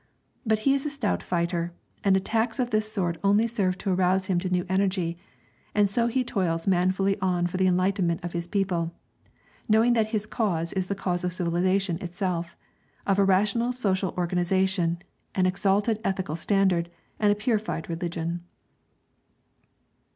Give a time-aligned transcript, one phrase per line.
[0.47, 4.25] But he is a stout fighter, and attacks of this sort only serve to arouse
[4.25, 5.15] him to new energy.
[5.75, 8.95] And so he toils manfully on for the enlightenment of his people,
[9.69, 12.57] knowing that his cause is the cause of civilization itself
[13.05, 15.03] of a rational social organization,
[15.35, 16.89] an exalted ethical standard,
[17.19, 18.43] and a purified religion.